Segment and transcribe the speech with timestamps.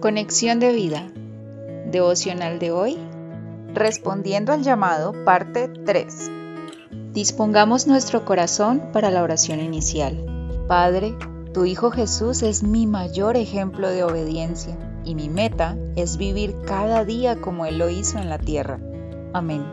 [0.00, 1.10] Conexión de vida.
[1.90, 2.96] Devocional de hoy.
[3.74, 6.30] Respondiendo al llamado, parte 3.
[7.12, 10.64] Dispongamos nuestro corazón para la oración inicial.
[10.66, 11.14] Padre,
[11.52, 14.74] tu Hijo Jesús es mi mayor ejemplo de obediencia
[15.04, 18.80] y mi meta es vivir cada día como Él lo hizo en la tierra.
[19.34, 19.66] Amén.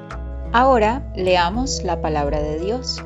[0.52, 3.02] Ahora leamos la palabra de Dios.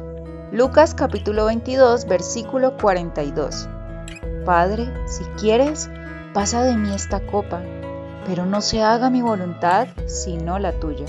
[0.52, 3.70] Lucas capítulo 22 versículo 42.
[4.44, 5.88] Padre, si quieres,
[6.34, 7.62] pasa de mí esta copa,
[8.26, 11.06] pero no se haga mi voluntad sino la tuya.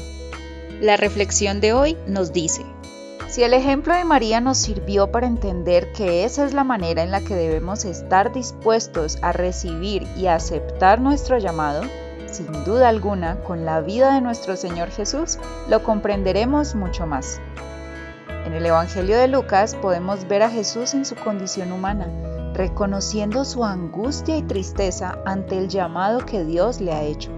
[0.81, 2.65] La reflexión de hoy nos dice,
[3.29, 7.11] si el ejemplo de María nos sirvió para entender que esa es la manera en
[7.11, 11.83] la que debemos estar dispuestos a recibir y aceptar nuestro llamado,
[12.27, 17.41] sin duda alguna, con la vida de nuestro Señor Jesús, lo comprenderemos mucho más.
[18.45, 22.09] En el Evangelio de Lucas podemos ver a Jesús en su condición humana,
[22.55, 27.31] reconociendo su angustia y tristeza ante el llamado que Dios le ha hecho,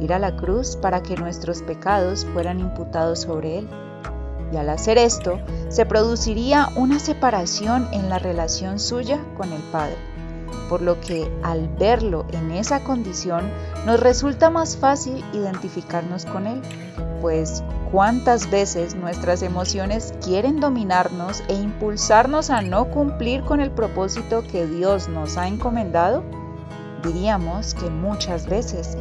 [0.00, 3.68] ir a la cruz para que nuestros pecados fueran imputados sobre él.
[4.52, 9.96] Y al hacer esto, se produciría una separación en la relación suya con el Padre,
[10.68, 13.50] por lo que al verlo en esa condición
[13.86, 16.62] nos resulta más fácil identificarnos con él,
[17.20, 24.42] pues cuántas veces nuestras emociones quieren dominarnos e impulsarnos a no cumplir con el propósito
[24.50, 26.22] que Dios nos ha encomendado?
[27.04, 28.96] Diríamos que muchas veces,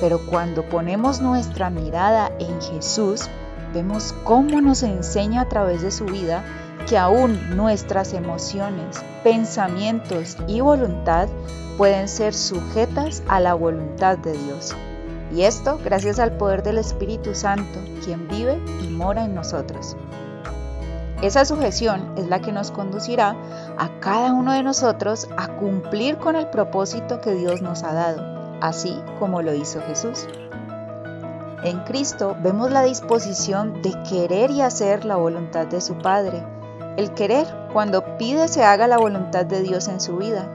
[0.00, 3.28] pero cuando ponemos nuestra mirada en Jesús,
[3.74, 6.44] vemos cómo nos enseña a través de su vida
[6.88, 11.28] que aún nuestras emociones, pensamientos y voluntad
[11.76, 14.74] pueden ser sujetas a la voluntad de Dios.
[15.34, 19.96] Y esto gracias al poder del Espíritu Santo, quien vive y mora en nosotros.
[21.22, 23.34] Esa sujeción es la que nos conducirá
[23.78, 28.58] a cada uno de nosotros a cumplir con el propósito que Dios nos ha dado,
[28.60, 30.28] así como lo hizo Jesús.
[31.64, 36.44] En Cristo vemos la disposición de querer y hacer la voluntad de su Padre,
[36.98, 40.46] el querer cuando pide se haga la voluntad de Dios en su vida